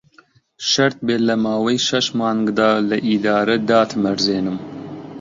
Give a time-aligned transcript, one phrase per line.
[0.69, 4.57] شەرت بێ لە ماوەی شەش مانگدا لە ئیدارە داتمەزرێنم